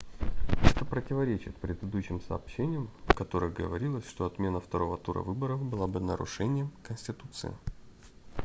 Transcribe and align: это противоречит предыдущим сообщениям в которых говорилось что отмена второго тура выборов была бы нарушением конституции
это 0.65 0.83
противоречит 0.83 1.55
предыдущим 1.57 2.21
сообщениям 2.21 2.89
в 3.07 3.13
которых 3.13 3.53
говорилось 3.53 4.07
что 4.07 4.25
отмена 4.25 4.59
второго 4.59 4.97
тура 4.97 5.19
выборов 5.21 5.61
была 5.61 5.85
бы 5.85 5.99
нарушением 5.99 6.71
конституции 6.81 7.53